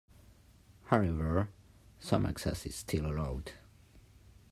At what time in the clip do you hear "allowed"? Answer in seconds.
3.05-3.51